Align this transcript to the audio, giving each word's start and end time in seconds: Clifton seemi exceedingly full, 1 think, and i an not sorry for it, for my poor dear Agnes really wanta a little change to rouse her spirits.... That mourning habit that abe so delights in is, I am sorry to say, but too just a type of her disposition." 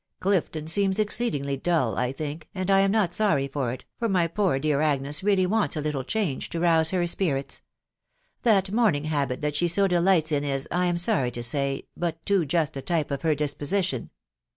Clifton 0.19 0.65
seemi 0.65 0.97
exceedingly 0.97 1.61
full, 1.63 1.93
1 1.93 2.13
think, 2.13 2.49
and 2.55 2.71
i 2.71 2.79
an 2.79 2.89
not 2.89 3.13
sorry 3.13 3.47
for 3.47 3.71
it, 3.71 3.85
for 3.99 4.09
my 4.09 4.25
poor 4.25 4.57
dear 4.57 4.81
Agnes 4.81 5.23
really 5.23 5.45
wanta 5.45 5.79
a 5.79 5.79
little 5.79 6.03
change 6.03 6.49
to 6.49 6.59
rouse 6.59 6.89
her 6.89 7.05
spirits.... 7.05 7.61
That 8.41 8.71
mourning 8.71 9.03
habit 9.03 9.41
that 9.41 9.61
abe 9.61 9.69
so 9.69 9.87
delights 9.87 10.31
in 10.31 10.43
is, 10.43 10.67
I 10.71 10.87
am 10.87 10.97
sorry 10.97 11.29
to 11.29 11.43
say, 11.43 11.85
but 11.95 12.25
too 12.25 12.45
just 12.47 12.75
a 12.75 12.81
type 12.81 13.11
of 13.11 13.21
her 13.21 13.35
disposition." 13.35 14.09